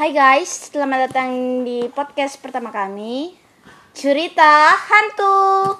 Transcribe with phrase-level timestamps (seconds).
[0.00, 3.36] Hai guys, selamat datang di podcast pertama kami
[3.92, 5.76] Cerita Hantu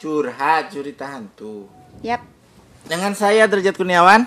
[0.00, 1.68] Curhat cerita hantu.
[2.00, 2.24] Yap,
[2.88, 4.24] Dengan saya Derajat Kurniawan.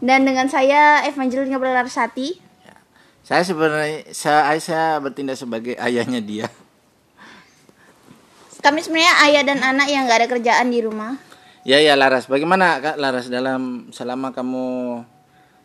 [0.00, 2.40] dan dengan saya Evangelina Berlarsati
[3.20, 6.48] Saya sebenarnya saya, saya bertindak sebagai ayahnya dia.
[8.64, 11.20] Kami sebenarnya ayah dan anak yang gak ada kerjaan di rumah
[11.60, 14.64] Ya ya Laras, bagaimana Kak Laras dalam selama kamu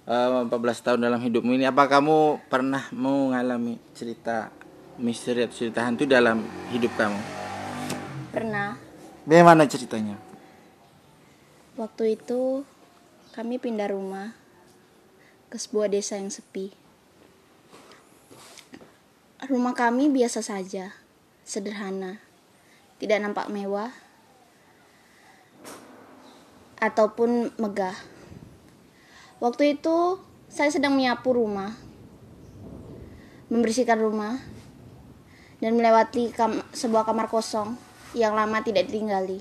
[0.10, 0.50] eh, 14
[0.82, 4.50] tahun dalam hidupmu ini apa kamu pernah mengalami cerita
[4.98, 6.42] misteri atau cerita hantu dalam
[6.74, 7.20] hidup kamu?
[8.34, 8.76] Pernah,
[9.24, 10.18] Bagaimana ceritanya?
[11.80, 12.68] waktu itu
[13.32, 14.36] kami pindah rumah
[15.48, 16.76] ke sebuah desa yang sepi
[19.40, 20.92] Rumah kami biasa saja,
[21.48, 22.20] sederhana,
[23.00, 23.90] tidak nampak mewah
[26.76, 27.96] ataupun megah.
[29.40, 30.20] Waktu itu
[30.52, 31.72] saya sedang menyapu rumah,
[33.48, 34.36] membersihkan rumah,
[35.64, 37.80] dan melewati kam- sebuah kamar kosong
[38.12, 39.40] yang lama tidak ditinggali.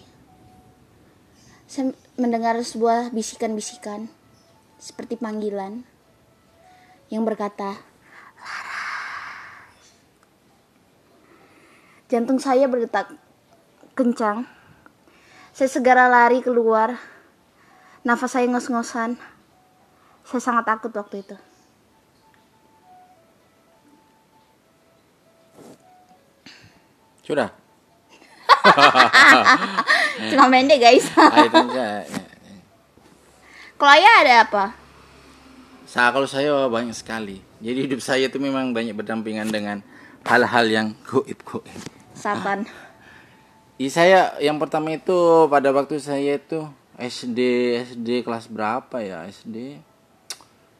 [1.66, 4.06] Saya mendengar sebuah bisikan-bisikan
[4.78, 5.82] seperti panggilan
[7.10, 7.82] yang berkata,
[12.08, 13.12] Jantung saya berdetak
[13.92, 14.48] kencang.
[15.52, 16.96] Saya segera lari keluar.
[18.00, 19.20] Nafas saya ngos-ngosan.
[20.28, 21.36] Saya sangat takut waktu itu.
[27.24, 27.48] Sudah.
[30.32, 31.08] Cuma pendek guys.
[31.16, 32.04] Ah.
[33.78, 34.64] Kalau ayah ada apa?
[35.86, 37.40] Saya kalau saya banyak sekali.
[37.64, 39.80] Jadi hidup saya itu memang banyak berdampingan dengan
[40.26, 41.64] hal-hal yang goib-goib.
[42.12, 42.68] Satan.
[43.78, 46.66] Iya saya yang pertama itu pada waktu saya itu
[46.98, 47.38] SD
[47.94, 49.78] SD kelas berapa ya SD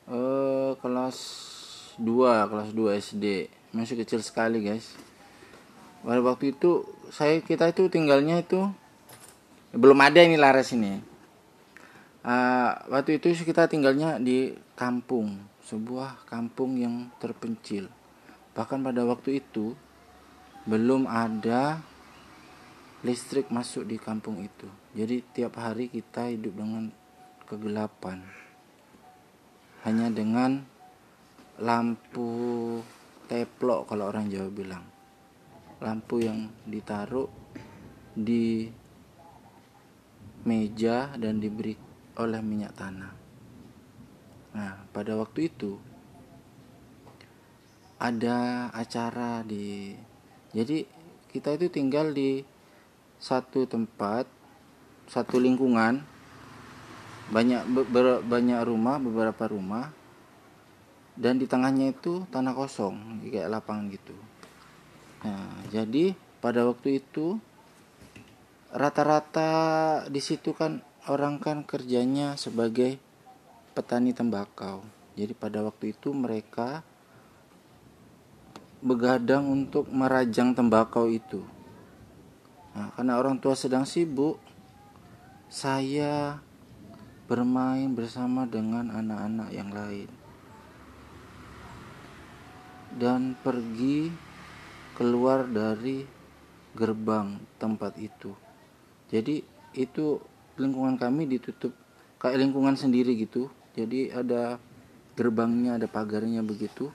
[0.08, 1.18] eh kelas
[2.00, 3.24] 2 kelas 2 SD
[3.76, 4.96] masih kecil sekali guys
[6.00, 8.68] pada waktu itu saya kita itu tinggalnya itu
[9.76, 11.04] belum ada ini laras ini
[12.28, 17.88] Ah, waktu itu kita tinggalnya di kampung sebuah kampung yang terpencil
[18.52, 19.72] bahkan pada waktu itu
[20.68, 21.80] belum ada
[23.06, 24.66] listrik masuk di kampung itu.
[24.92, 26.90] Jadi tiap hari kita hidup dengan
[27.46, 28.26] kegelapan.
[29.86, 30.64] Hanya dengan
[31.58, 32.30] lampu
[33.30, 34.84] teplok kalau orang Jawa bilang.
[35.78, 37.30] Lampu yang ditaruh
[38.18, 38.66] di
[40.42, 41.76] meja dan diberi
[42.18, 43.12] oleh minyak tanah.
[44.58, 45.78] Nah, pada waktu itu
[47.98, 49.94] ada acara di
[50.54, 50.86] jadi
[51.34, 52.46] kita itu tinggal di
[53.18, 54.24] satu tempat
[55.10, 56.06] satu lingkungan
[57.28, 59.92] banyak be- ber- banyak rumah beberapa rumah.
[61.18, 64.14] Dan di tengahnya itu tanah kosong kayak lapangan gitu.
[65.26, 67.42] Nah jadi pada waktu itu
[68.70, 69.50] rata-rata
[70.06, 70.78] di situ kan
[71.10, 73.02] orang kan kerjanya sebagai
[73.74, 74.84] petani tembakau.
[75.18, 76.86] Jadi pada waktu itu mereka
[78.78, 81.42] begadang untuk merajang tembakau itu.
[82.78, 84.38] Nah, karena orang tua sedang sibuk,
[85.50, 86.38] saya
[87.28, 90.08] bermain bersama dengan anak-anak yang lain
[92.96, 94.08] dan pergi
[94.96, 96.02] keluar dari
[96.72, 98.32] gerbang tempat itu.
[99.12, 99.44] Jadi
[99.76, 100.18] itu
[100.58, 101.70] lingkungan kami ditutup
[102.18, 103.52] kayak lingkungan sendiri gitu.
[103.76, 104.58] Jadi ada
[105.14, 106.90] gerbangnya, ada pagarnya begitu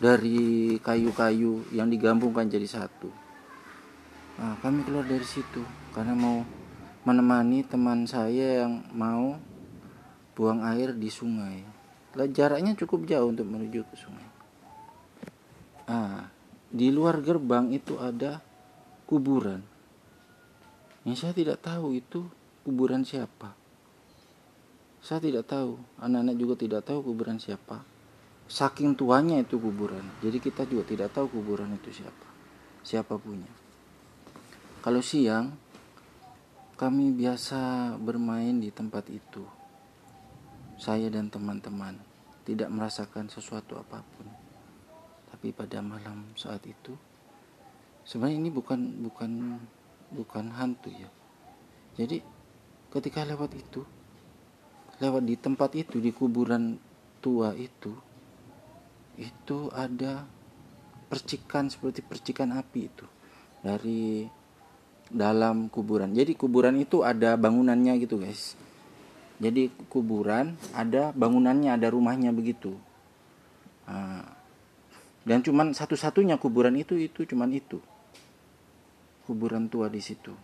[0.00, 3.12] dari kayu-kayu yang digabungkan jadi satu.
[4.40, 5.60] Nah, kami keluar dari situ
[5.92, 6.40] karena mau
[7.04, 9.36] menemani teman saya yang mau
[10.32, 11.60] buang air di sungai.
[12.12, 14.28] Jaraknya cukup jauh untuk menuju ke sungai.
[15.88, 16.28] Ah,
[16.68, 18.40] di luar gerbang itu ada
[19.08, 19.60] kuburan.
[21.04, 22.24] Yang saya tidak tahu itu
[22.62, 23.52] kuburan siapa.
[25.02, 27.82] Saya tidak tahu, anak-anak juga tidak tahu kuburan siapa.
[28.46, 30.04] Saking tuanya itu kuburan.
[30.22, 32.28] Jadi kita juga tidak tahu kuburan itu siapa.
[32.86, 33.50] Siapa punya.
[34.78, 35.58] Kalau siang,
[36.78, 39.61] kami biasa bermain di tempat itu.
[40.82, 41.94] Saya dan teman-teman
[42.42, 44.26] tidak merasakan sesuatu apa pun.
[45.30, 46.98] Tapi pada malam saat itu,
[48.02, 49.62] sebenarnya ini bukan bukan
[50.10, 51.06] bukan hantu ya.
[51.94, 52.18] Jadi
[52.90, 53.86] ketika lewat itu,
[54.98, 56.74] lewat di tempat itu di kuburan
[57.22, 57.94] tua itu,
[59.22, 60.26] itu ada
[61.06, 63.06] percikan seperti percikan api itu
[63.62, 64.26] dari
[65.06, 66.10] dalam kuburan.
[66.10, 68.58] Jadi kuburan itu ada bangunannya gitu, guys.
[69.40, 72.76] Jadi kuburan ada bangunannya, ada rumahnya begitu.
[73.86, 74.26] Ah,
[75.22, 77.78] dan cuman satu-satunya kuburan itu itu cuman itu.
[79.24, 80.34] Kuburan tua di situ.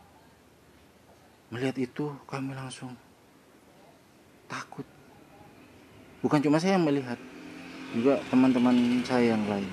[1.50, 2.94] Melihat itu kami langsung
[4.46, 4.86] takut.
[6.22, 7.18] Bukan cuma saya yang melihat
[7.92, 9.70] juga teman-teman saya yang lain.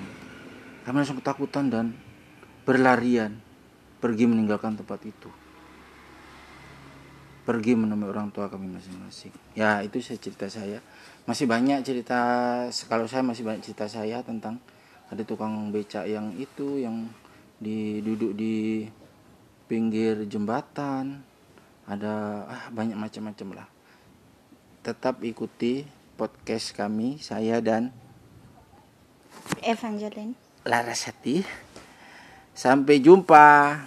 [0.82, 1.86] Kami langsung ketakutan dan
[2.66, 3.38] berlarian
[4.02, 5.45] pergi meninggalkan tempat itu
[7.46, 9.30] pergi menemui orang tua kami masing-masing.
[9.54, 10.82] Ya itu saya cerita saya.
[11.30, 12.18] Masih banyak cerita
[12.90, 14.58] kalau saya masih banyak cerita saya tentang
[15.06, 17.06] ada tukang becak yang itu yang
[17.62, 18.82] di duduk di
[19.70, 21.22] pinggir jembatan.
[21.86, 22.14] Ada
[22.50, 23.68] ah banyak macam-macam lah.
[24.82, 25.86] Tetap ikuti
[26.18, 27.94] podcast kami saya dan
[29.62, 30.34] Evangeline.
[30.66, 31.46] Larasati.
[32.56, 33.78] Sampai jumpa